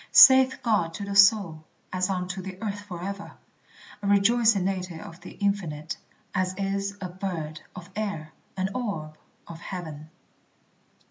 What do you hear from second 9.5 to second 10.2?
heaven.